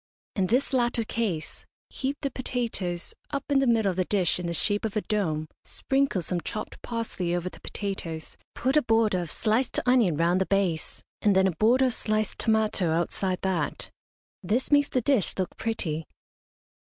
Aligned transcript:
In 0.35 0.47
this 0.47 0.73
latter 0.73 1.03
case, 1.03 1.67
heap 1.91 2.17
the 2.21 2.31
potatoes 2.31 3.13
up 3.29 3.43
in 3.51 3.59
the 3.59 3.67
middle 3.67 3.91
of 3.91 3.97
the 3.97 4.05
dish 4.05 4.39
in 4.39 4.47
the 4.47 4.53
shape 4.55 4.83
of 4.83 4.95
a 4.95 5.01
dome 5.01 5.47
sprinkle 5.63 6.23
some 6.23 6.41
chopped 6.41 6.81
parsley 6.81 7.35
over 7.35 7.49
the 7.49 7.61
potatoes, 7.61 8.35
put 8.55 8.75
a 8.75 8.81
border 8.81 9.19
of 9.21 9.29
sliced 9.29 9.79
onion 9.85 10.17
round 10.17 10.41
the 10.41 10.47
base, 10.47 11.03
and 11.21 11.35
then 11.35 11.45
a 11.45 11.51
border 11.51 11.85
of 11.85 11.93
sliced 11.93 12.39
tomato 12.39 12.89
outside 12.91 13.43
that. 13.43 13.91
This 14.41 14.71
makes 14.71 14.89
the 14.89 15.01
dish 15.01 15.35
look 15.37 15.55
pretty. 15.55 16.07